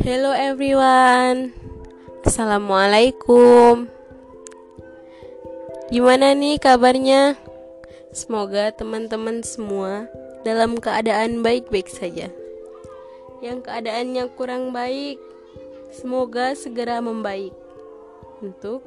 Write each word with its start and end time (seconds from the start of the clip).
Hello 0.00 0.32
everyone. 0.32 1.52
Assalamualaikum. 2.24 3.92
Gimana 5.92 6.32
nih 6.32 6.56
kabarnya? 6.56 7.36
Semoga 8.16 8.72
teman-teman 8.72 9.44
semua 9.44 10.08
dalam 10.48 10.80
keadaan 10.80 11.44
baik-baik 11.44 11.92
saja. 11.92 12.32
Yang 13.44 13.68
keadaannya 13.68 14.32
kurang 14.32 14.72
baik 14.72 15.20
Semoga 15.92 16.56
segera 16.56 17.04
membaik 17.04 17.52
Untuk 18.40 18.80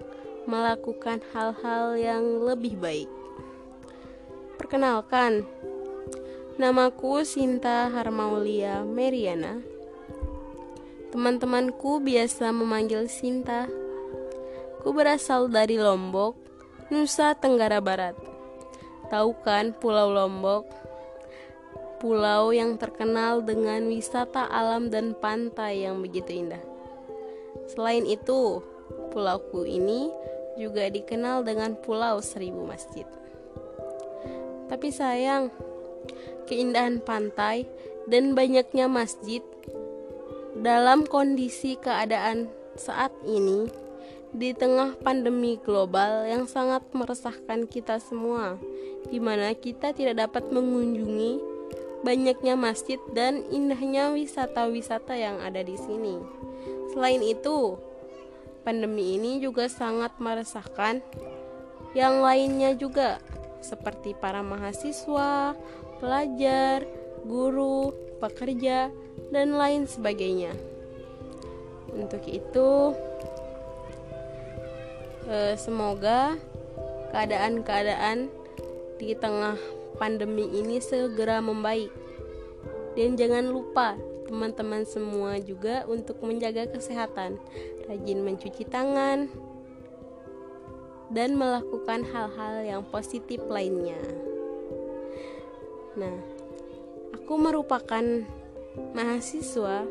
melakukan 0.50 1.22
hal-hal 1.38 1.94
yang 1.94 2.26
lebih 2.42 2.74
baik. 2.82 3.10
Perkenalkan 4.58 5.46
Namaku 6.58 7.22
Sinta 7.22 7.86
Harmaulia 7.94 8.82
Meriana 8.82 9.62
Teman-temanku 11.14 12.02
biasa 12.02 12.50
memanggil 12.50 13.06
Sinta. 13.06 13.70
Ku 14.82 14.90
berasal 14.90 15.54
dari 15.54 15.78
Lombok, 15.78 16.34
Nusa 16.90 17.38
Tenggara 17.38 17.78
Barat. 17.78 18.18
Tahu 19.14 19.38
kan 19.46 19.78
Pulau 19.78 20.10
Lombok? 20.10 20.66
Pulau 22.02 22.50
yang 22.50 22.82
terkenal 22.82 23.46
dengan 23.46 23.86
wisata 23.86 24.50
alam 24.50 24.90
dan 24.90 25.14
pantai 25.14 25.86
yang 25.86 26.02
begitu 26.02 26.42
indah. 26.42 26.66
Selain 27.70 28.02
itu, 28.02 28.66
pulauku 29.14 29.62
ini 29.62 30.10
juga 30.58 30.90
dikenal 30.90 31.46
dengan 31.46 31.78
Pulau 31.78 32.18
Seribu 32.18 32.66
Masjid. 32.66 33.06
Tapi 34.66 34.90
sayang, 34.90 35.54
keindahan 36.48 37.04
pantai 37.04 37.68
dan 38.08 38.34
banyaknya 38.34 38.88
masjid 38.88 39.44
dalam 40.58 41.06
kondisi 41.06 41.78
keadaan 41.78 42.50
saat 42.74 43.14
ini, 43.28 43.70
di 44.34 44.52
tengah 44.52 44.98
pandemi 45.00 45.56
global 45.62 46.26
yang 46.28 46.50
sangat 46.50 46.84
meresahkan 46.92 47.70
kita 47.70 48.02
semua, 48.02 48.58
di 49.08 49.22
mana 49.22 49.54
kita 49.54 49.94
tidak 49.94 50.28
dapat 50.28 50.50
mengunjungi 50.50 51.40
banyaknya 52.02 52.54
masjid 52.54 53.02
dan 53.14 53.42
indahnya 53.50 54.14
wisata-wisata 54.14 55.18
yang 55.18 55.42
ada 55.42 55.62
di 55.66 55.78
sini. 55.78 56.22
Selain 56.94 57.22
itu, 57.22 57.78
pandemi 58.62 59.18
ini 59.18 59.42
juga 59.42 59.70
sangat 59.70 60.14
meresahkan 60.22 61.02
yang 61.98 62.22
lainnya 62.22 62.78
juga, 62.78 63.18
seperti 63.64 64.14
para 64.14 64.46
mahasiswa, 64.46 65.58
pelajar, 65.98 66.86
guru, 67.26 67.94
pekerja, 68.22 68.90
dan 69.34 69.58
lain 69.58 69.86
sebagainya. 69.90 70.54
Untuk 71.92 72.24
itu, 72.30 72.94
eh, 75.28 75.56
semoga 75.58 76.38
keadaan-keadaan 77.12 78.30
di 78.98 79.14
tengah 79.18 79.58
pandemi 79.98 80.46
ini 80.54 80.78
segera 80.78 81.42
membaik. 81.42 81.90
Dan 82.98 83.14
jangan 83.14 83.50
lupa 83.50 83.94
teman-teman 84.26 84.84
semua 84.84 85.38
juga 85.40 85.86
untuk 85.88 86.20
menjaga 86.26 86.68
kesehatan, 86.68 87.38
rajin 87.88 88.20
mencuci 88.26 88.66
tangan, 88.68 89.30
dan 91.08 91.40
melakukan 91.40 92.04
hal-hal 92.12 92.56
yang 92.66 92.84
positif 92.84 93.40
lainnya. 93.48 94.27
Nah, 95.98 96.14
aku 97.18 97.42
merupakan 97.42 98.06
mahasiswa 98.94 99.82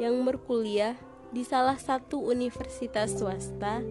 yang 0.00 0.16
berkuliah 0.24 0.96
di 1.28 1.44
salah 1.44 1.76
satu 1.76 2.24
universitas 2.24 3.12
swasta 3.12 3.84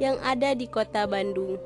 yang 0.00 0.16
ada 0.24 0.56
di 0.56 0.64
kota 0.64 1.04
Bandung, 1.04 1.60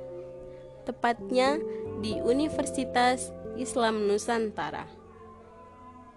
tepatnya 0.82 1.62
di 2.02 2.18
Universitas 2.18 3.30
Islam 3.54 4.10
Nusantara, 4.10 4.90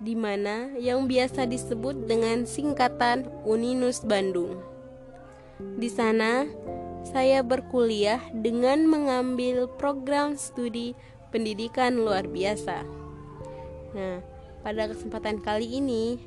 di 0.02 0.18
mana 0.18 0.74
yang 0.82 1.06
biasa 1.06 1.46
disebut 1.46 2.10
dengan 2.10 2.50
singkatan 2.50 3.30
Uninus 3.46 4.02
Bandung. 4.02 4.58
Di 5.78 5.94
sana, 5.94 6.50
saya 7.06 7.46
berkuliah 7.46 8.22
dengan 8.34 8.90
mengambil 8.90 9.70
program 9.78 10.34
studi 10.34 10.98
pendidikan 11.32 11.98
luar 11.98 12.28
biasa. 12.28 12.84
Nah, 13.96 14.20
pada 14.62 14.92
kesempatan 14.92 15.40
kali 15.42 15.80
ini, 15.80 16.20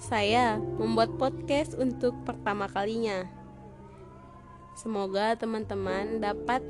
saya 0.00 0.56
membuat 0.56 1.20
podcast 1.20 1.76
untuk 1.76 2.16
pertama 2.24 2.66
kalinya. 2.72 3.28
Semoga 4.72 5.36
teman-teman 5.36 6.24
dapat 6.24 6.64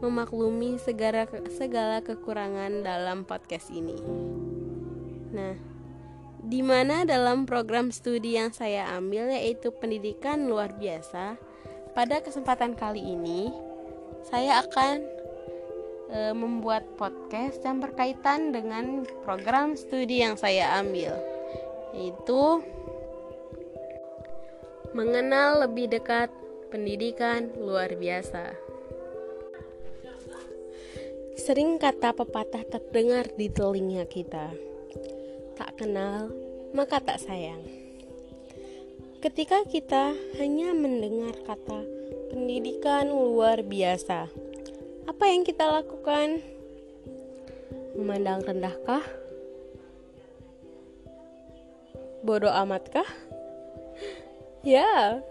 memaklumi 0.00 0.80
segala 0.80 1.28
segala 1.52 2.00
kekurangan 2.00 2.80
dalam 2.80 3.28
podcast 3.28 3.68
ini. 3.68 4.00
Nah, 5.30 5.54
di 6.40 6.64
mana 6.64 7.04
dalam 7.04 7.44
program 7.44 7.92
studi 7.92 8.40
yang 8.40 8.48
saya 8.48 8.88
ambil 8.96 9.28
yaitu 9.28 9.68
pendidikan 9.76 10.48
luar 10.48 10.72
biasa, 10.72 11.36
pada 11.92 12.24
kesempatan 12.24 12.72
kali 12.72 13.04
ini 13.04 13.52
saya 14.24 14.64
akan 14.64 15.19
e, 16.10 16.34
membuat 16.34 16.84
podcast 16.98 17.62
yang 17.62 17.78
berkaitan 17.78 18.50
dengan 18.50 19.06
program 19.22 19.78
studi 19.78 20.20
yang 20.20 20.34
saya 20.34 20.76
ambil, 20.82 21.14
yaitu 21.94 22.60
mengenal 24.90 25.64
lebih 25.64 25.86
dekat 25.86 26.28
pendidikan 26.68 27.50
luar 27.58 27.94
biasa. 27.94 28.54
Sering 31.40 31.80
kata 31.80 32.12
pepatah 32.12 32.68
terdengar 32.68 33.26
di 33.34 33.48
telinga 33.48 34.04
kita, 34.04 34.52
tak 35.56 35.80
kenal 35.80 36.28
maka 36.70 37.02
tak 37.02 37.18
sayang. 37.18 37.62
Ketika 39.20 39.68
kita 39.68 40.16
hanya 40.40 40.72
mendengar 40.72 41.36
kata 41.44 41.84
pendidikan 42.32 43.10
luar 43.12 43.60
biasa, 43.60 44.32
apa 45.10 45.26
yang 45.26 45.42
kita 45.42 45.66
lakukan? 45.66 46.38
Memandang 47.98 48.46
rendahkah? 48.46 49.02
Bodoh 52.22 52.54
amatkah? 52.54 53.06
Ya, 54.60 55.24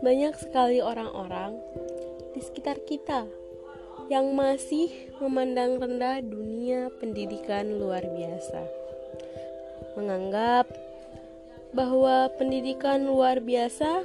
banyak 0.00 0.32
sekali 0.40 0.80
orang-orang 0.80 1.60
di 2.32 2.40
sekitar 2.40 2.80
kita 2.88 3.28
yang 4.08 4.32
masih 4.32 5.12
memandang 5.20 5.76
rendah 5.76 6.24
dunia 6.24 6.88
pendidikan 6.96 7.76
luar 7.76 8.00
biasa. 8.00 8.64
Menganggap 9.92 10.72
bahwa 11.76 12.32
pendidikan 12.40 13.04
luar 13.04 13.44
biasa 13.44 14.00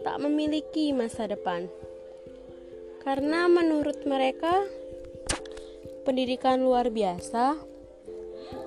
tak 0.00 0.16
memiliki 0.16 0.96
masa 0.96 1.28
depan. 1.28 1.68
Karena 3.04 3.52
menurut 3.52 4.08
mereka 4.08 4.64
pendidikan 6.08 6.64
luar 6.64 6.88
biasa 6.88 7.52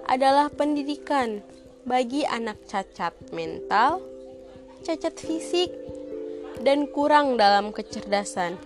adalah 0.06 0.54
pendidikan 0.54 1.42
bagi 1.90 2.22
anak 2.22 2.62
cacat 2.70 3.18
mental, 3.34 3.98
cacat 4.86 5.18
fisik, 5.18 5.74
dan 6.62 6.86
kurang 6.86 7.34
dalam 7.34 7.74
kecerdasan. 7.74 8.62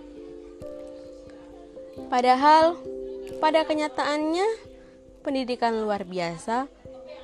Padahal 2.12 2.76
pada 3.40 3.64
kenyataannya 3.64 4.44
pendidikan 5.24 5.80
luar 5.80 6.04
biasa 6.04 6.68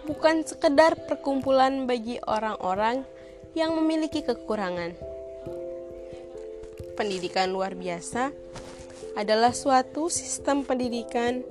bukan 0.08 0.48
sekedar 0.48 0.96
perkumpulan 1.04 1.84
bagi 1.84 2.16
orang-orang 2.24 3.04
yang 3.52 3.76
memiliki 3.76 4.24
kekurangan 4.24 4.96
pendidikan 6.98 7.54
luar 7.54 7.78
biasa 7.78 8.34
adalah 9.14 9.54
suatu 9.54 10.10
sistem 10.10 10.66
pendidikan 10.66 11.46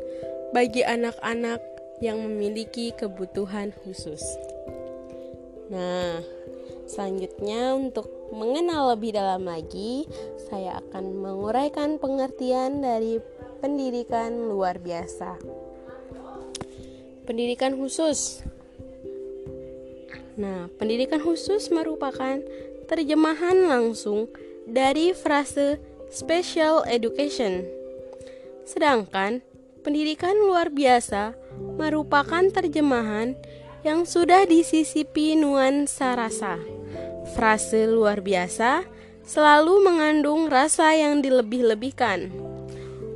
bagi 0.51 0.83
anak-anak 0.83 1.63
yang 2.03 2.19
memiliki 2.19 2.91
kebutuhan 2.91 3.71
khusus. 3.83 4.19
Nah, 5.71 6.19
selanjutnya 6.83 7.75
untuk 7.79 8.11
mengenal 8.35 8.95
lebih 8.95 9.15
dalam 9.15 9.47
lagi, 9.47 10.03
saya 10.51 10.83
akan 10.83 11.15
menguraikan 11.23 11.95
pengertian 11.95 12.83
dari 12.83 13.23
pendidikan 13.63 14.51
luar 14.51 14.79
biasa. 14.83 15.39
Pendidikan 17.27 17.75
khusus. 17.75 18.43
Nah, 20.39 20.69
pendidikan 20.77 21.19
khusus 21.19 21.67
merupakan 21.73 22.39
terjemahan 22.87 23.67
langsung 23.67 24.31
dari 24.67 25.15
frase 25.15 25.79
special 26.11 26.83
education. 26.85 27.63
Sedangkan 28.67 29.39
pendidikan 29.87 30.35
luar 30.35 30.67
biasa 30.67 31.31
merupakan 31.79 32.43
terjemahan 32.51 33.39
yang 33.87 34.03
sudah 34.03 34.43
disisipi 34.43 35.39
nuansa 35.39 36.19
rasa. 36.19 36.59
Frase 37.35 37.87
luar 37.87 38.19
biasa 38.19 38.83
selalu 39.23 39.87
mengandung 39.87 40.51
rasa 40.51 40.91
yang 40.95 41.23
dilebih-lebihkan. 41.23 42.31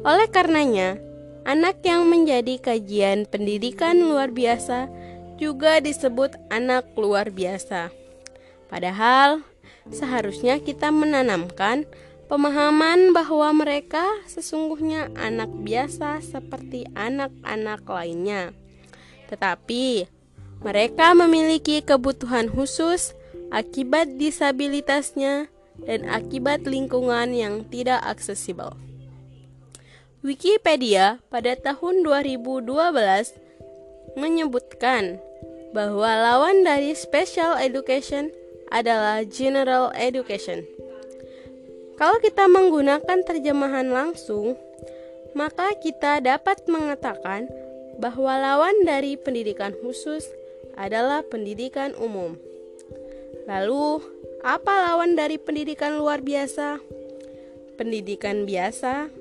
Oleh 0.07 0.27
karenanya, 0.31 0.99
anak 1.43 1.83
yang 1.83 2.07
menjadi 2.07 2.59
kajian 2.59 3.27
pendidikan 3.27 3.99
luar 3.99 4.31
biasa 4.31 4.87
juga 5.41 5.83
disebut 5.83 6.37
anak 6.53 6.87
luar 6.95 7.33
biasa. 7.33 7.89
Padahal, 8.71 9.43
seharusnya 9.89 10.61
kita 10.61 10.93
menanamkan 10.93 11.89
pemahaman 12.29 13.11
bahwa 13.11 13.49
mereka 13.65 14.05
sesungguhnya 14.29 15.09
anak 15.17 15.49
biasa 15.51 16.21
seperti 16.21 16.85
anak-anak 16.93 17.81
lainnya. 17.89 18.53
Tetapi 19.27 20.05
mereka 20.61 21.17
memiliki 21.17 21.81
kebutuhan 21.81 22.47
khusus 22.47 23.17
akibat 23.49 24.21
disabilitasnya 24.21 25.49
dan 25.81 26.05
akibat 26.05 26.63
lingkungan 26.69 27.33
yang 27.33 27.65
tidak 27.67 27.99
aksesibel. 28.05 28.77
Wikipedia 30.21 31.17
pada 31.33 31.57
tahun 31.57 32.05
2012 32.05 32.69
menyebutkan 34.13 35.17
bahwa 35.73 36.11
lawan 36.13 36.61
dari 36.61 36.93
special 36.93 37.57
education 37.57 38.29
adalah 38.71 39.21
general 39.27 39.91
education. 39.93 40.63
Kalau 41.99 42.17
kita 42.17 42.49
menggunakan 42.49 43.19
terjemahan 43.21 43.93
langsung, 43.93 44.57
maka 45.37 45.75
kita 45.77 46.17
dapat 46.23 46.65
mengatakan 46.65 47.45
bahwa 48.01 48.33
lawan 48.41 48.81
dari 48.81 49.19
pendidikan 49.19 49.75
khusus 49.77 50.25
adalah 50.79 51.21
pendidikan 51.21 51.93
umum. 52.01 52.39
Lalu, 53.45 54.01
apa 54.41 54.89
lawan 54.89 55.13
dari 55.13 55.37
pendidikan 55.37 56.01
luar 56.01 56.25
biasa? 56.25 56.81
Pendidikan 57.77 58.49
biasa. 58.49 59.13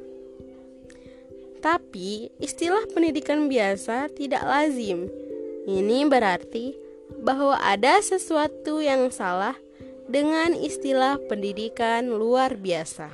Tapi, 1.61 2.33
istilah 2.41 2.89
pendidikan 2.89 3.53
biasa 3.53 4.09
tidak 4.17 4.41
lazim. 4.41 5.13
Ini 5.69 6.09
berarti 6.09 6.73
bahwa 7.19 7.59
ada 7.59 7.99
sesuatu 7.99 8.79
yang 8.79 9.11
salah 9.11 9.59
dengan 10.07 10.55
istilah 10.55 11.19
pendidikan 11.27 12.11
luar 12.11 12.55
biasa. 12.55 13.11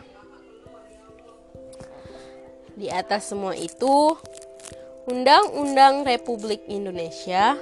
Di 2.77 2.93
atas 2.93 3.33
semua 3.33 3.57
itu, 3.57 4.17
Undang-Undang 5.09 6.05
Republik 6.05 6.61
Indonesia 6.69 7.57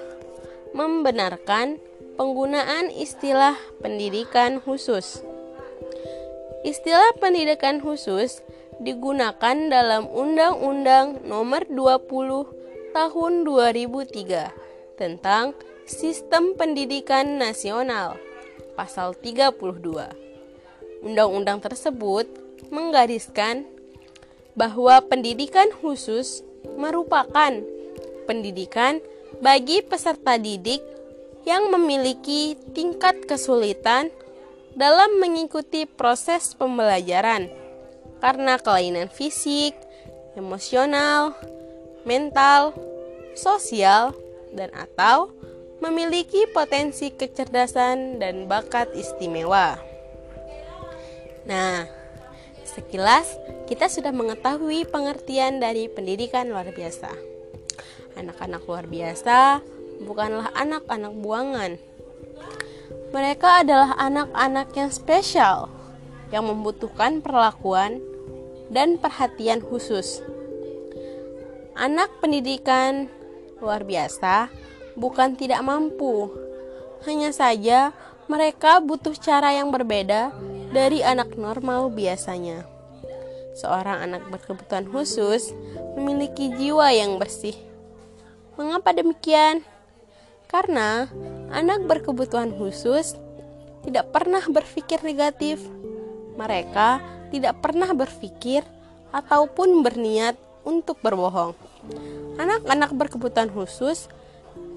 membenarkan 0.75 1.79
penggunaan 2.19 2.91
istilah 2.91 3.55
pendidikan 3.79 4.59
khusus. 4.59 5.23
Istilah 6.65 7.15
pendidikan 7.21 7.79
khusus 7.79 8.43
digunakan 8.83 9.57
dalam 9.71 10.11
Undang-Undang 10.11 11.29
Nomor 11.29 11.69
20 11.71 12.95
Tahun 12.95 13.33
2003 13.43 14.99
tentang 14.99 15.59
Sistem 15.85 16.57
Pendidikan 16.57 17.37
Nasional 17.37 18.17
pasal 18.73 19.13
32. 19.21 19.85
Undang-undang 21.05 21.61
tersebut 21.61 22.25
menggariskan 22.73 23.69
bahwa 24.57 25.05
pendidikan 25.05 25.69
khusus 25.85 26.41
merupakan 26.81 27.61
pendidikan 28.25 29.05
bagi 29.45 29.85
peserta 29.85 30.41
didik 30.41 30.81
yang 31.45 31.69
memiliki 31.69 32.57
tingkat 32.73 33.21
kesulitan 33.29 34.09
dalam 34.73 35.21
mengikuti 35.21 35.85
proses 35.85 36.57
pembelajaran 36.57 37.53
karena 38.25 38.57
kelainan 38.57 39.13
fisik, 39.13 39.77
emosional, 40.33 41.37
mental, 42.09 42.73
sosial, 43.37 44.17
dan 44.57 44.73
atau 44.73 45.29
memiliki 45.85 46.49
potensi 46.49 47.13
kecerdasan 47.13 48.17
dan 48.17 48.49
bakat 48.49 48.89
istimewa. 48.97 49.77
Nah, 51.45 51.85
sekilas 52.65 53.37
kita 53.69 53.93
sudah 53.93 54.09
mengetahui 54.17 54.89
pengertian 54.89 55.61
dari 55.61 55.93
pendidikan 55.93 56.49
luar 56.49 56.73
biasa. 56.73 57.13
Anak-anak 58.17 58.65
luar 58.65 58.89
biasa 58.89 59.61
bukanlah 60.01 60.49
anak-anak 60.57 61.13
buangan. 61.21 61.73
Mereka 63.13 63.69
adalah 63.69 63.93
anak-anak 64.01 64.73
yang 64.73 64.89
spesial 64.89 65.69
yang 66.33 66.49
membutuhkan 66.49 67.21
perlakuan 67.21 68.01
dan 68.73 68.97
perhatian 68.97 69.61
khusus. 69.61 70.25
Anak 71.77 72.09
pendidikan 72.25 73.07
luar 73.61 73.85
biasa 73.85 74.64
bukan 74.99 75.38
tidak 75.38 75.62
mampu. 75.62 76.31
Hanya 77.05 77.31
saja 77.31 77.93
mereka 78.26 78.81
butuh 78.81 79.12
cara 79.19 79.52
yang 79.52 79.69
berbeda 79.69 80.32
dari 80.73 81.05
anak 81.05 81.37
normal 81.37 81.93
biasanya. 81.93 82.64
Seorang 83.55 84.11
anak 84.11 84.26
berkebutuhan 84.35 84.91
khusus 84.91 85.55
memiliki 85.94 86.50
jiwa 86.58 86.91
yang 86.91 87.23
bersih. 87.23 87.55
Mengapa 88.58 88.91
demikian? 88.91 89.62
Karena 90.50 91.06
anak 91.55 91.87
berkebutuhan 91.87 92.55
khusus 92.55 93.14
tidak 93.87 94.11
pernah 94.11 94.43
berpikir 94.43 95.02
negatif. 95.06 95.62
Mereka 96.35 96.99
tidak 97.31 97.62
pernah 97.62 97.94
berpikir 97.94 98.67
ataupun 99.14 99.87
berniat 99.87 100.35
untuk 100.67 100.99
berbohong. 100.99 101.55
Anak-anak 102.41 102.91
berkebutuhan 102.96 103.52
khusus 103.55 104.11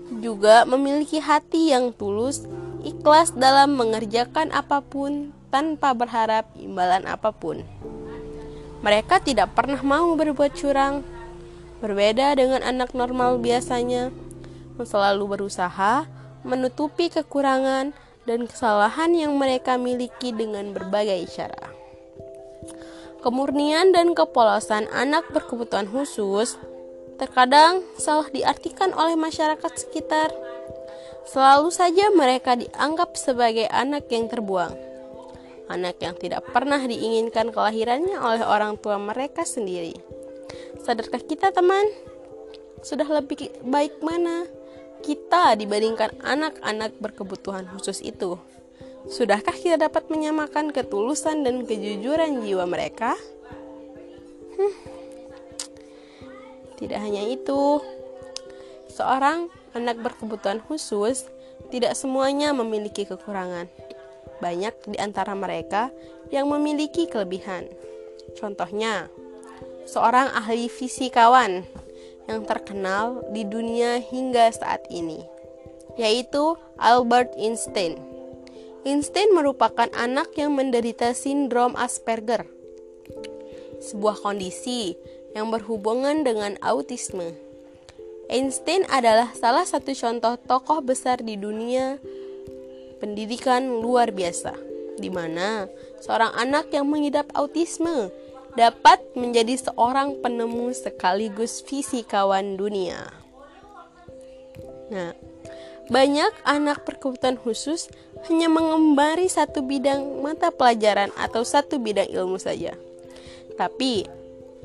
juga 0.09 0.63
memiliki 0.63 1.19
hati 1.19 1.75
yang 1.75 1.91
tulus, 1.91 2.47
ikhlas 2.83 3.35
dalam 3.35 3.75
mengerjakan 3.75 4.49
apa 4.55 4.79
pun 4.79 5.35
tanpa 5.51 5.91
berharap 5.95 6.47
imbalan 6.59 7.03
apa 7.07 7.31
pun. 7.35 7.63
Mereka 8.83 9.23
tidak 9.25 9.57
pernah 9.57 9.81
mau 9.81 10.13
berbuat 10.15 10.53
curang, 10.55 11.01
berbeda 11.81 12.37
dengan 12.37 12.61
anak 12.63 12.93
normal 12.93 13.41
biasanya, 13.41 14.13
selalu 14.77 15.37
berusaha 15.37 16.05
menutupi 16.45 17.09
kekurangan 17.09 17.91
dan 18.29 18.45
kesalahan 18.45 19.15
yang 19.15 19.33
mereka 19.35 19.79
miliki 19.79 20.35
dengan 20.35 20.75
berbagai 20.75 21.25
cara. 21.33 21.73
Kemurnian 23.23 23.91
dan 23.91 24.13
kepolosan 24.13 24.85
anak 24.93 25.25
berkebutuhan 25.33 25.89
khusus 25.89 26.55
terkadang 27.17 27.81
salah 27.97 28.29
diartikan 28.29 28.93
oleh 28.93 29.17
masyarakat 29.17 29.73
sekitar. 29.73 30.29
Selalu 31.27 31.69
saja 31.73 32.07
mereka 32.13 32.55
dianggap 32.55 33.19
sebagai 33.19 33.67
anak 33.67 34.07
yang 34.07 34.31
terbuang, 34.31 34.71
anak 35.67 35.99
yang 35.99 36.15
tidak 36.15 36.47
pernah 36.55 36.79
diinginkan 36.79 37.51
kelahirannya 37.51 38.15
oleh 38.15 38.47
orang 38.47 38.79
tua 38.79 38.95
mereka 38.95 39.43
sendiri. 39.43 39.91
Sadarkah 40.87 41.19
kita, 41.19 41.51
teman? 41.51 41.83
Sudah 42.79 43.09
lebih 43.11 43.51
baik 43.67 43.99
mana 43.99 44.47
kita 45.03 45.59
dibandingkan 45.59 46.15
anak-anak 46.23 46.95
berkebutuhan 47.03 47.67
khusus 47.75 47.99
itu? 47.99 48.39
Sudahkah 49.07 49.55
kita 49.55 49.75
dapat 49.75 50.07
menyamakan 50.07 50.71
ketulusan 50.71 51.43
dan 51.43 51.67
kejujuran 51.67 52.43
jiwa 52.43 52.63
mereka? 52.67 53.15
Hmm. 54.55 54.96
Tidak 56.77 56.99
hanya 57.01 57.25
itu, 57.25 57.81
seorang 58.93 59.49
anak 59.73 59.97
berkebutuhan 60.01 60.61
khusus 60.65 61.25
tidak 61.73 61.97
semuanya 61.97 62.53
memiliki 62.53 63.03
kekurangan. 63.03 63.65
Banyak 64.37 64.93
di 64.93 64.97
antara 65.01 65.33
mereka 65.33 65.89
yang 66.29 66.47
memiliki 66.53 67.09
kelebihan. 67.09 67.65
Contohnya, 68.37 69.09
seorang 69.89 70.29
ahli 70.37 70.69
fisikawan 70.69 71.65
yang 72.27 72.43
terkenal 72.43 73.25
di 73.31 73.47
dunia 73.47 73.97
hingga 74.03 74.51
saat 74.51 74.85
ini, 74.91 75.23
yaitu 75.95 76.59
Albert 76.77 77.33
Einstein. 77.39 77.97
Einstein 78.85 79.33
merupakan 79.33 79.89
anak 79.97 80.35
yang 80.37 80.53
menderita 80.53 81.11
sindrom 81.15 81.73
Asperger, 81.73 82.45
sebuah 83.81 84.21
kondisi 84.21 84.95
yang 85.37 85.53
berhubungan 85.53 86.25
dengan 86.25 86.57
autisme. 86.65 87.37
Einstein 88.27 88.83
adalah 88.89 89.31
salah 89.37 89.63
satu 89.63 89.93
contoh 89.93 90.35
tokoh 90.35 90.81
besar 90.81 91.21
di 91.21 91.37
dunia 91.37 92.01
pendidikan 92.97 93.79
luar 93.79 94.09
biasa, 94.09 94.57
di 94.97 95.13
mana 95.13 95.69
seorang 96.01 96.33
anak 96.33 96.73
yang 96.73 96.89
mengidap 96.89 97.29
autisme 97.37 98.09
dapat 98.57 98.97
menjadi 99.13 99.69
seorang 99.69 100.17
penemu 100.19 100.73
sekaligus 100.73 101.61
fisikawan 101.61 102.57
dunia. 102.57 102.97
Nah, 104.89 105.13
banyak 105.87 106.33
anak 106.43 106.83
berkebutuhan 106.83 107.37
khusus 107.39 107.87
hanya 108.27 108.49
mengembari 108.49 109.29
satu 109.29 109.61
bidang 109.61 110.19
mata 110.19 110.49
pelajaran 110.49 111.13
atau 111.15 111.45
satu 111.45 111.77
bidang 111.77 112.09
ilmu 112.09 112.41
saja. 112.41 112.73
Tapi, 113.55 114.03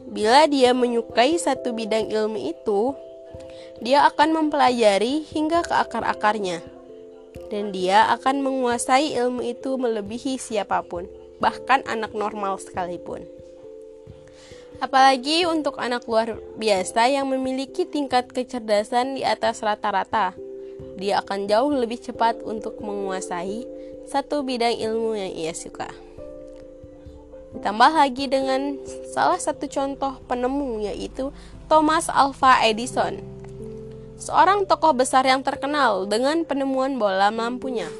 bila 0.08 0.48
dia 0.50 0.74
menyukai 0.74 1.38
satu 1.38 1.70
bidang 1.76 2.10
ilmu 2.10 2.38
itu, 2.38 2.96
dia 3.82 4.06
akan 4.06 4.46
mempelajari 4.46 5.26
hingga 5.26 5.66
ke 5.66 5.74
akar-akarnya. 5.74 6.62
Dan 7.50 7.74
dia 7.74 8.08
akan 8.14 8.40
menguasai 8.40 9.12
ilmu 9.16 9.44
itu 9.44 9.76
melebihi 9.76 10.40
siapa 10.40 10.80
pun, 10.84 11.04
bahkan 11.42 11.84
anak 11.84 12.16
normal 12.16 12.56
sekalipun. 12.56 13.24
Apalagi 14.82 15.46
untuk 15.46 15.78
anak 15.78 16.10
luar 16.10 16.42
biasa 16.58 17.06
yang 17.06 17.30
memiliki 17.30 17.86
tingkat 17.86 18.34
kecerdasan 18.34 19.14
di 19.14 19.22
atas 19.22 19.62
rata-rata, 19.62 20.34
dia 20.98 21.22
akan 21.22 21.46
jauh 21.46 21.70
lebih 21.70 22.02
cepat 22.02 22.42
untuk 22.42 22.82
menguasai 22.82 23.62
satu 24.10 24.42
bidang 24.42 24.74
ilmu 24.74 25.14
yang 25.14 25.32
ia 25.32 25.54
suka. 25.54 26.11
Ditambah 27.52 27.92
lagi 27.92 28.28
dengan 28.28 28.80
salah 29.12 29.36
satu 29.36 29.68
contoh 29.68 30.16
penemu 30.24 30.88
yaitu 30.88 31.30
Thomas 31.68 32.08
Alva 32.08 32.64
Edison. 32.64 33.20
Seorang 34.16 34.64
tokoh 34.70 34.94
besar 34.94 35.26
yang 35.26 35.42
terkenal 35.42 36.06
dengan 36.06 36.46
penemuan 36.46 36.96
bola 36.96 37.28
lampunya. 37.28 37.90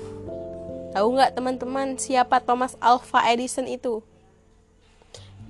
Tahu 0.92 1.18
nggak 1.18 1.34
teman-teman 1.34 1.96
siapa 1.96 2.38
Thomas 2.38 2.78
Alva 2.78 3.26
Edison 3.28 3.66
itu? 3.66 4.04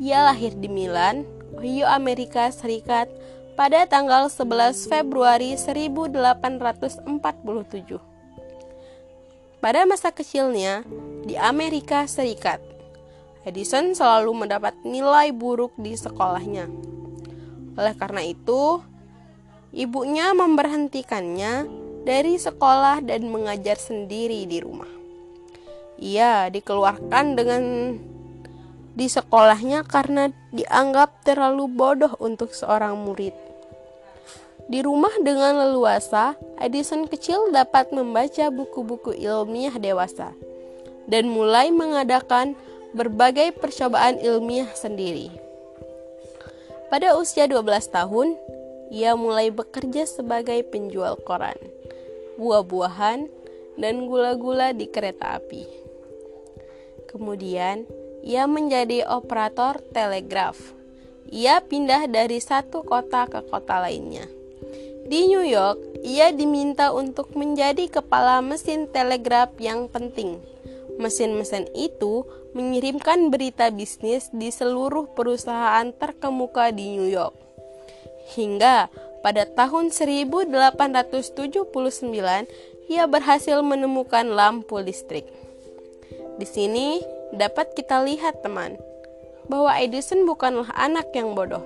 Ia 0.00 0.24
lahir 0.32 0.56
di 0.56 0.72
Milan, 0.72 1.28
Ohio, 1.52 1.84
Amerika 1.86 2.48
Serikat 2.48 3.12
pada 3.52 3.84
tanggal 3.84 4.32
11 4.32 4.88
Februari 4.88 5.54
1847. 5.54 7.04
Pada 9.62 9.86
masa 9.86 10.10
kecilnya 10.10 10.82
di 11.22 11.36
Amerika 11.38 12.08
Serikat, 12.08 12.58
Edison 13.42 13.90
selalu 13.90 14.46
mendapat 14.46 14.78
nilai 14.86 15.34
buruk 15.34 15.74
di 15.74 15.98
sekolahnya. 15.98 16.70
Oleh 17.74 17.94
karena 17.98 18.22
itu, 18.22 18.78
ibunya 19.74 20.30
memberhentikannya 20.30 21.66
dari 22.06 22.38
sekolah 22.38 23.02
dan 23.02 23.26
mengajar 23.26 23.78
sendiri 23.78 24.46
di 24.46 24.58
rumah. 24.62 24.90
Ia 25.98 26.50
dikeluarkan 26.50 27.24
dengan 27.34 27.62
di 28.92 29.06
sekolahnya 29.08 29.88
karena 29.88 30.28
dianggap 30.52 31.24
terlalu 31.24 31.66
bodoh 31.66 32.12
untuk 32.20 32.52
seorang 32.52 32.94
murid. 32.94 33.32
Di 34.70 34.84
rumah 34.84 35.12
dengan 35.18 35.58
leluasa, 35.58 36.38
Edison 36.62 37.10
kecil 37.10 37.50
dapat 37.50 37.90
membaca 37.90 38.46
buku-buku 38.52 39.16
ilmiah 39.18 39.74
dewasa 39.74 40.30
dan 41.10 41.26
mulai 41.26 41.74
mengadakan 41.74 42.54
berbagai 42.92 43.56
percobaan 43.56 44.20
ilmiah 44.20 44.68
sendiri. 44.76 45.32
Pada 46.92 47.16
usia 47.16 47.48
12 47.48 47.88
tahun, 47.88 48.36
ia 48.92 49.16
mulai 49.16 49.48
bekerja 49.48 50.04
sebagai 50.04 50.60
penjual 50.68 51.16
koran, 51.24 51.56
buah-buahan, 52.36 53.32
dan 53.80 53.94
gula-gula 54.04 54.76
di 54.76 54.84
kereta 54.84 55.40
api. 55.40 55.64
Kemudian, 57.08 57.88
ia 58.20 58.44
menjadi 58.44 59.08
operator 59.08 59.80
telegraf. 59.96 60.60
Ia 61.32 61.64
pindah 61.64 62.12
dari 62.12 62.36
satu 62.44 62.84
kota 62.84 63.24
ke 63.24 63.40
kota 63.48 63.80
lainnya. 63.80 64.28
Di 65.08 65.32
New 65.32 65.44
York, 65.44 66.04
ia 66.04 66.28
diminta 66.28 66.92
untuk 66.92 67.32
menjadi 67.32 67.88
kepala 67.88 68.44
mesin 68.44 68.84
telegraf 68.92 69.56
yang 69.56 69.88
penting. 69.88 70.40
Mesin-mesin 71.00 71.72
itu 71.72 72.28
mengirimkan 72.52 73.32
berita 73.32 73.72
bisnis 73.72 74.28
di 74.32 74.52
seluruh 74.52 75.08
perusahaan 75.16 75.92
terkemuka 75.92 76.72
di 76.72 76.96
New 76.96 77.08
York. 77.08 77.34
Hingga 78.36 78.88
pada 79.24 79.46
tahun 79.46 79.92
1879, 79.92 82.48
ia 82.90 83.04
berhasil 83.08 83.62
menemukan 83.62 84.26
lampu 84.28 84.78
listrik. 84.82 85.24
Di 86.36 86.46
sini 86.48 87.00
dapat 87.32 87.72
kita 87.72 88.04
lihat 88.04 88.44
teman, 88.44 88.76
bahwa 89.46 89.72
Edison 89.78 90.28
bukanlah 90.28 90.68
anak 90.74 91.08
yang 91.16 91.32
bodoh. 91.32 91.62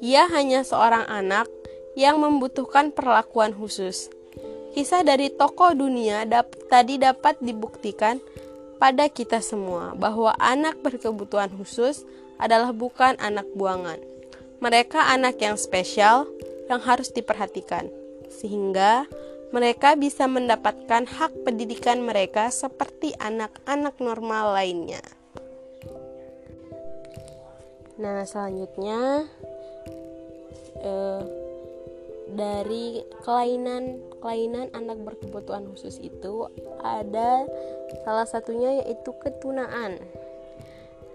Ia 0.00 0.30
hanya 0.32 0.64
seorang 0.64 1.04
anak 1.10 1.50
yang 1.98 2.22
membutuhkan 2.22 2.94
perlakuan 2.94 3.52
khusus. 3.52 4.08
Kisah 4.70 5.02
dari 5.02 5.34
tokoh 5.34 5.74
dunia 5.74 6.22
dap 6.24 6.54
tadi 6.70 6.96
dapat 6.96 7.42
dibuktikan 7.42 8.22
pada 8.80 9.12
kita 9.12 9.44
semua 9.44 9.92
bahwa 9.92 10.32
anak 10.40 10.80
berkebutuhan 10.80 11.52
khusus 11.60 12.08
adalah 12.40 12.72
bukan 12.72 13.20
anak 13.20 13.44
buangan. 13.52 14.00
Mereka 14.64 14.96
anak 15.12 15.36
yang 15.44 15.60
spesial 15.60 16.24
yang 16.72 16.80
harus 16.80 17.12
diperhatikan, 17.12 17.92
sehingga 18.32 19.04
mereka 19.52 20.00
bisa 20.00 20.24
mendapatkan 20.24 21.04
hak 21.04 21.44
pendidikan 21.44 22.00
mereka 22.00 22.48
seperti 22.48 23.12
anak-anak 23.20 24.00
normal 24.00 24.56
lainnya. 24.56 25.04
Nah, 28.00 28.24
selanjutnya 28.24 29.28
eh, 30.80 31.39
dari 32.30 33.02
kelainan-kelainan 33.26 34.70
anak 34.74 34.98
berkebutuhan 35.02 35.66
khusus 35.74 35.98
itu 35.98 36.46
ada 36.82 37.46
salah 38.06 38.26
satunya 38.26 38.82
yaitu 38.84 39.10
ketunaan. 39.18 39.98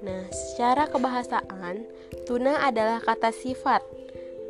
Nah, 0.04 0.28
secara 0.30 0.92
kebahasaan, 0.92 1.88
tuna 2.28 2.68
adalah 2.68 3.00
kata 3.00 3.32
sifat 3.32 3.82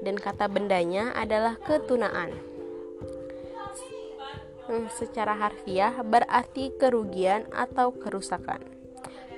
dan 0.01 0.17
kata 0.17 0.49
bendanya 0.49 1.13
adalah 1.13 1.55
ketunaan 1.63 2.55
hmm, 4.67 4.89
secara 4.93 5.37
harfiah 5.37 5.93
berarti 6.01 6.73
kerugian 6.75 7.45
atau 7.53 7.93
kerusakan. 7.93 8.61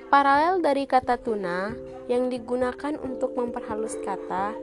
Paralel 0.08 0.64
dari 0.64 0.88
kata 0.88 1.20
tuna 1.20 1.76
yang 2.08 2.32
digunakan 2.32 2.96
untuk 2.96 3.36
memperhalus 3.36 3.92
kata, 4.00 4.56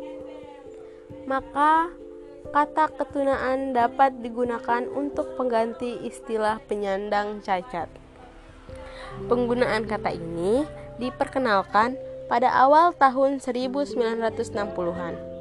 maka 1.29 1.93
kata 2.53 2.91
ketunaan 2.93 3.73
dapat 3.73 4.21
digunakan 4.21 4.85
untuk 4.91 5.37
pengganti 5.39 6.01
istilah 6.05 6.61
penyandang 6.65 7.41
cacat. 7.41 7.87
Penggunaan 9.25 9.87
kata 9.87 10.11
ini 10.11 10.67
diperkenalkan 10.99 11.95
pada 12.27 12.49
awal 12.51 12.91
tahun 12.97 13.39
1960-an 13.39 15.35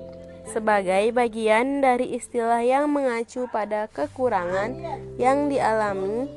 sebagai 0.45 1.09
bagian 1.17 1.81
dari 1.81 2.13
istilah 2.21 2.61
yang 2.61 2.93
mengacu 2.93 3.49
pada 3.49 3.89
kekurangan 3.89 4.77
yang 5.17 5.49
dialami 5.49 6.29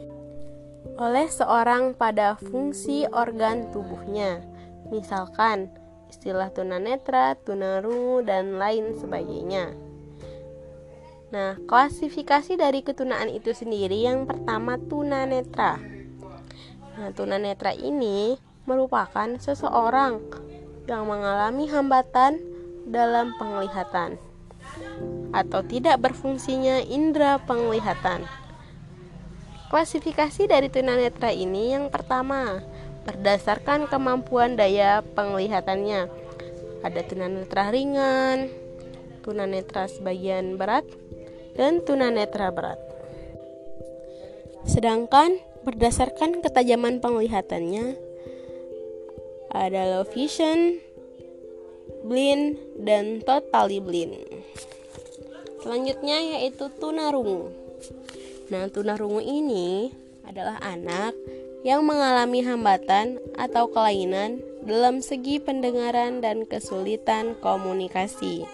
oleh 0.96 1.28
seorang 1.28 1.94
pada 1.94 2.40
fungsi 2.40 3.06
organ 3.12 3.68
tubuhnya. 3.76 4.42
Misalkan 4.88 5.68
istilah 6.08 6.50
tunanetra, 6.56 7.36
tunarungu, 7.44 8.24
dan 8.24 8.56
lain 8.56 8.96
sebagainya. 8.96 9.76
Nah, 11.28 11.60
klasifikasi 11.68 12.56
dari 12.56 12.80
ketunaan 12.80 13.28
itu 13.28 13.52
sendiri 13.52 14.08
yang 14.08 14.24
pertama 14.24 14.80
tunanetra. 14.80 15.76
Nah, 16.96 17.12
tunanetra 17.12 17.76
ini 17.76 18.40
merupakan 18.64 19.28
seseorang 19.36 20.24
yang 20.88 21.04
mengalami 21.04 21.68
hambatan 21.68 22.40
dalam 22.88 23.36
penglihatan 23.36 24.16
atau 25.36 25.60
tidak 25.68 26.00
berfungsinya 26.00 26.80
indera 26.88 27.44
penglihatan. 27.44 28.24
Klasifikasi 29.68 30.48
dari 30.48 30.72
tunanetra 30.72 31.36
ini 31.36 31.76
yang 31.76 31.92
pertama 31.92 32.64
berdasarkan 33.04 33.92
kemampuan 33.92 34.56
daya 34.56 35.04
penglihatannya. 35.04 36.08
Ada 36.88 37.02
tunanetra 37.04 37.68
ringan, 37.76 38.48
tunanetra 39.28 39.92
sebagian 39.92 40.56
berat, 40.56 40.88
dan 41.58 41.82
tunanetra 41.84 42.54
berat. 42.54 42.80
Sedangkan 44.64 45.42
berdasarkan 45.68 46.40
ketajaman 46.40 47.04
penglihatannya 47.04 47.98
ada 49.52 49.82
low 49.98 50.06
vision, 50.08 50.80
blind, 52.08 52.56
dan 52.80 53.20
totally 53.26 53.84
blind. 53.84 54.24
Selanjutnya 55.60 56.40
yaitu 56.40 56.72
tunarungu. 56.80 57.52
Nah, 58.48 58.72
tunarungu 58.72 59.20
ini 59.20 59.92
adalah 60.24 60.56
anak 60.64 61.12
yang 61.68 61.84
mengalami 61.84 62.40
hambatan 62.48 63.20
atau 63.36 63.68
kelainan 63.68 64.40
dalam 64.64 65.04
segi 65.04 65.44
pendengaran 65.44 66.24
dan 66.24 66.48
kesulitan 66.48 67.36
komunikasi. 67.44 68.48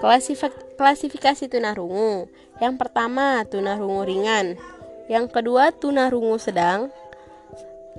Klasifik 0.00 0.52
klasifikasi 0.74 1.50
tunarungu. 1.50 2.26
Yang 2.62 2.74
pertama, 2.78 3.42
tunarungu 3.46 4.02
ringan. 4.06 4.58
Yang 5.10 5.26
kedua, 5.34 5.74
tunarungu 5.74 6.38
sedang. 6.38 6.90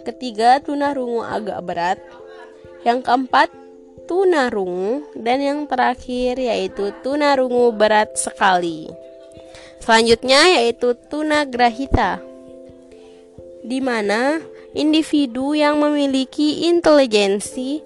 Ketiga, 0.04 0.60
tunarungu 0.60 1.24
agak 1.24 1.60
berat. 1.64 2.00
Yang 2.86 3.08
keempat, 3.08 3.50
tunarungu 4.06 5.10
dan 5.18 5.42
yang 5.42 5.60
terakhir 5.66 6.38
yaitu 6.38 6.94
tunarungu 7.02 7.74
berat 7.74 8.14
sekali. 8.16 8.90
Selanjutnya 9.82 10.62
yaitu 10.62 10.94
tunagrahita. 11.10 12.22
Di 13.66 13.82
mana 13.82 14.42
individu 14.78 15.58
yang 15.58 15.82
memiliki 15.82 16.70
intelijensi 16.70 17.82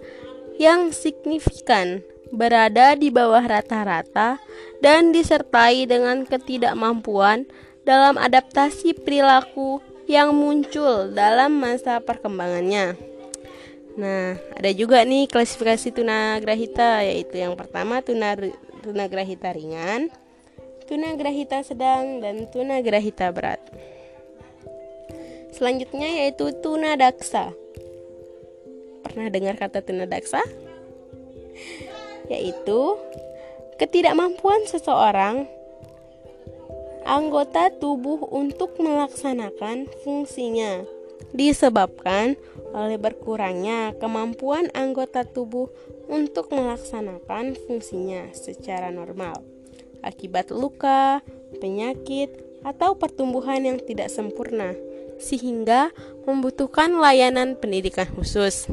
yang 0.60 0.92
signifikan 0.92 2.04
berada 2.30 2.94
di 2.94 3.10
bawah 3.10 3.42
rata-rata 3.42 4.38
dan 4.80 5.12
disertai 5.12 5.90
dengan 5.90 6.24
ketidakmampuan 6.26 7.50
dalam 7.84 8.22
adaptasi 8.22 8.94
perilaku 9.02 9.82
yang 10.10 10.34
muncul 10.34 11.10
dalam 11.14 11.58
masa 11.58 12.02
perkembangannya. 12.02 12.98
Nah, 14.00 14.40
ada 14.56 14.72
juga 14.72 15.04
nih 15.04 15.28
klasifikasi 15.28 15.92
tunagrahita 15.92 17.04
yaitu 17.04 17.42
yang 17.42 17.58
pertama 17.58 18.00
tuna 18.00 18.38
tunagrahita 18.80 19.52
ringan, 19.52 20.08
tunagrahita 20.88 21.62
sedang 21.66 22.24
dan 22.24 22.48
tunagrahita 22.50 23.30
berat. 23.36 23.60
Selanjutnya 25.52 26.08
yaitu 26.24 26.54
tunadaksa. 26.62 27.52
Pernah 29.04 29.28
dengar 29.34 29.58
kata 29.58 29.84
tunadaksa? 29.84 30.40
Yaitu 32.30 32.96
ketidakmampuan 33.82 34.64
seseorang 34.70 35.50
anggota 37.04 37.74
tubuh 37.74 38.22
untuk 38.30 38.78
melaksanakan 38.78 39.90
fungsinya 40.06 40.86
disebabkan 41.34 42.38
oleh 42.72 43.02
berkurangnya 43.02 43.98
kemampuan 43.98 44.70
anggota 44.78 45.26
tubuh 45.26 45.74
untuk 46.06 46.54
melaksanakan 46.54 47.58
fungsinya 47.66 48.30
secara 48.34 48.94
normal 48.94 49.42
akibat 50.04 50.52
luka, 50.52 51.20
penyakit, 51.60 52.32
atau 52.64 52.96
pertumbuhan 52.96 53.64
yang 53.64 53.80
tidak 53.80 54.12
sempurna, 54.12 54.76
sehingga 55.20 55.92
membutuhkan 56.28 57.00
layanan 57.00 57.56
pendidikan 57.56 58.08
khusus. 58.16 58.68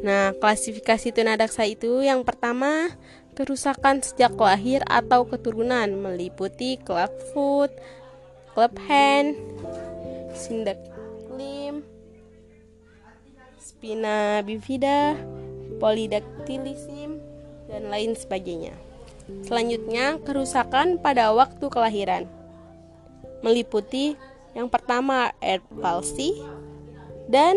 Nah, 0.00 0.32
klasifikasi 0.40 1.12
tunadaksa 1.12 1.68
itu 1.68 2.00
yang 2.00 2.24
pertama 2.24 2.88
kerusakan 3.36 4.00
sejak 4.00 4.32
lahir 4.36 4.80
atau 4.88 5.28
keturunan 5.28 5.88
meliputi 5.92 6.80
club 6.80 7.12
foot, 7.32 7.72
club 8.56 8.72
hand, 8.88 9.36
sindaklim, 10.32 11.84
spina 13.60 14.40
bifida, 14.40 15.16
polydactylism, 15.76 17.20
dan 17.68 17.82
lain 17.92 18.16
sebagainya. 18.16 18.72
Selanjutnya, 19.46 20.18
kerusakan 20.24 20.98
pada 20.98 21.30
waktu 21.30 21.64
kelahiran 21.70 22.24
meliputi 23.40 24.20
yang 24.52 24.68
pertama 24.68 25.32
air 25.40 25.64
palsy 25.80 26.36
dan 27.30 27.56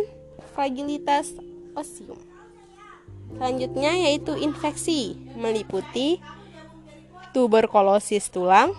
fragilitas 0.53 1.33
osium. 1.75 2.32
Selanjutnya 3.37 3.91
yaitu 4.07 4.37
infeksi 4.37 5.17
meliputi 5.35 6.21
tuberkulosis 7.33 8.29
tulang, 8.29 8.71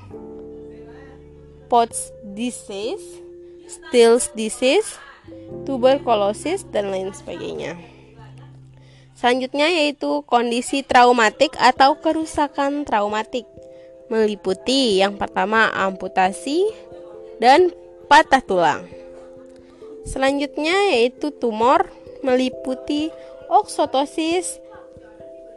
Pott's 1.66 2.14
disease, 2.22 3.02
Still's 3.66 4.30
disease, 4.32 4.94
tuberkulosis 5.66 6.62
dan 6.70 6.94
lain 6.94 7.10
sebagainya. 7.10 7.74
Selanjutnya 9.14 9.70
yaitu 9.70 10.22
kondisi 10.26 10.82
traumatik 10.84 11.54
atau 11.58 11.98
kerusakan 11.98 12.84
traumatik 12.84 13.46
meliputi 14.12 15.00
yang 15.00 15.16
pertama 15.16 15.72
amputasi 15.72 16.66
dan 17.40 17.72
patah 18.06 18.42
tulang. 18.44 18.84
Selanjutnya 20.04 20.92
yaitu 20.92 21.32
tumor 21.32 21.88
meliputi 22.20 23.08
oksotosis, 23.54 24.58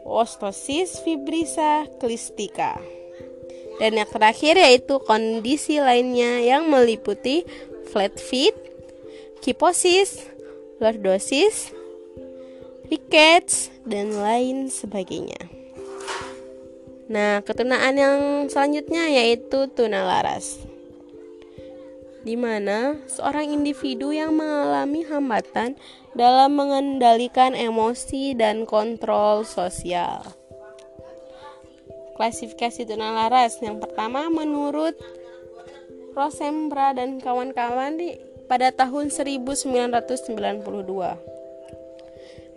ostosis 0.06 1.02
fibrisa 1.02 1.90
klistika. 1.98 2.78
Dan 3.82 3.98
yang 3.98 4.10
terakhir 4.10 4.58
yaitu 4.58 5.02
kondisi 5.02 5.82
lainnya 5.82 6.42
yang 6.42 6.70
meliputi 6.70 7.46
flat 7.90 8.18
feet, 8.18 8.54
kiposis, 9.42 10.26
lordosis, 10.78 11.74
rickets, 12.90 13.74
dan 13.86 14.14
lain 14.14 14.70
sebagainya. 14.70 15.38
Nah, 17.08 17.40
ketunaan 17.46 17.96
yang 17.96 18.20
selanjutnya 18.52 19.08
yaitu 19.14 19.70
tuna 19.72 20.04
laras 20.04 20.67
di 22.26 22.40
mana 22.40 22.98
seorang 23.06 23.52
individu 23.54 24.14
yang 24.14 24.34
mengalami 24.34 25.06
hambatan 25.06 25.78
dalam 26.18 26.58
mengendalikan 26.58 27.54
emosi 27.54 28.34
dan 28.34 28.66
kontrol 28.66 29.46
sosial. 29.46 30.24
Klasifikasi 32.18 32.90
tunalaras 32.90 33.62
yang 33.62 33.78
pertama 33.78 34.26
menurut 34.34 34.98
Rosembra 36.18 36.98
dan 36.98 37.22
kawan-kawan 37.22 38.02
di 38.02 38.18
pada 38.50 38.74
tahun 38.74 39.14
1992 39.14 40.18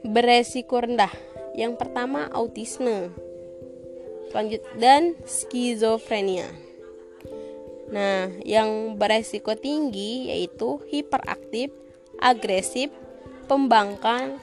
beresiko 0.06 0.80
rendah. 0.80 1.12
Yang 1.52 1.82
pertama 1.82 2.30
autisme, 2.32 3.10
lanjut 4.32 4.62
dan 4.78 5.18
skizofrenia. 5.26 6.69
Nah, 7.90 8.30
yang 8.46 8.94
beresiko 8.94 9.58
tinggi 9.58 10.30
yaitu 10.30 10.78
hiperaktif, 10.90 11.74
agresif, 12.22 12.94
pembangkang, 13.50 14.38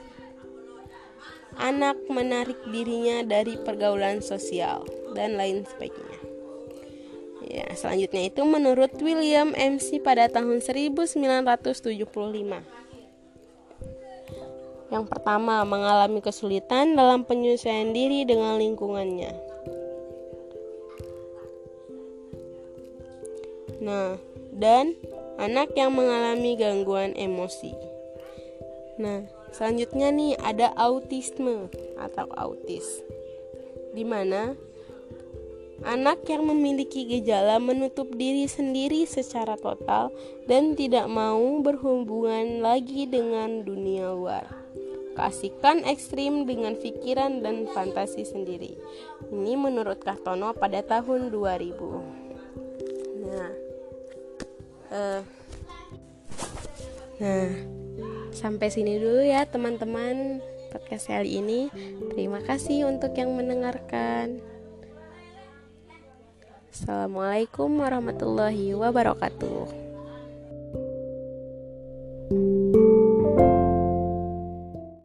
anak 1.56 1.96
menarik 2.12 2.60
dirinya 2.68 3.24
dari 3.24 3.56
pergaulan 3.56 4.20
sosial, 4.20 4.84
dan 5.16 5.40
lain 5.40 5.64
sebagainya. 5.64 6.20
Ya, 7.48 7.64
selanjutnya 7.72 8.28
itu 8.28 8.44
menurut 8.44 8.92
William 9.00 9.56
MC 9.56 10.04
pada 10.04 10.28
tahun 10.28 10.60
1975. 10.60 12.04
Yang 14.88 15.04
pertama, 15.08 15.64
mengalami 15.64 16.20
kesulitan 16.20 16.92
dalam 16.96 17.24
penyesuaian 17.24 17.96
diri 17.96 18.28
dengan 18.28 18.60
lingkungannya. 18.60 19.47
Nah, 23.88 24.20
dan 24.52 24.92
anak 25.40 25.72
yang 25.72 25.96
mengalami 25.96 26.60
gangguan 26.60 27.16
emosi. 27.16 27.72
Nah, 29.00 29.24
selanjutnya 29.48 30.12
nih 30.12 30.36
ada 30.44 30.76
autisme 30.76 31.72
atau 31.96 32.28
autis. 32.36 32.84
Di 33.96 34.04
mana 34.04 34.52
anak 35.86 36.26
yang 36.28 36.44
memiliki 36.44 37.08
gejala 37.08 37.56
menutup 37.62 38.12
diri 38.12 38.44
sendiri 38.44 39.08
secara 39.08 39.56
total 39.56 40.12
dan 40.44 40.76
tidak 40.76 41.08
mau 41.08 41.62
berhubungan 41.64 42.60
lagi 42.60 43.08
dengan 43.08 43.64
dunia 43.64 44.12
luar. 44.12 44.44
Keasikan 45.16 45.82
ekstrim 45.88 46.44
dengan 46.46 46.76
pikiran 46.76 47.40
dan 47.42 47.66
fantasi 47.72 48.22
sendiri. 48.22 48.76
Ini 49.32 49.58
menurut 49.58 49.98
Kartono 50.04 50.54
pada 50.54 50.78
tahun 50.84 51.34
2000. 51.34 52.28
Nah, 53.26 53.67
uh, 54.92 55.20
nah. 57.20 57.50
Sampai 58.30 58.70
sini 58.70 59.02
dulu 59.02 59.24
ya 59.24 59.42
teman-teman 59.48 60.38
podcast 60.70 61.10
kali 61.10 61.42
ini. 61.42 61.72
Terima 62.14 62.38
kasih 62.44 62.86
untuk 62.86 63.16
yang 63.18 63.34
mendengarkan. 63.34 64.38
Assalamualaikum 66.70 67.82
warahmatullahi 67.82 68.76
wabarakatuh 68.78 69.87